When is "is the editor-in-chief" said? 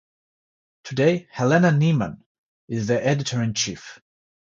2.67-4.01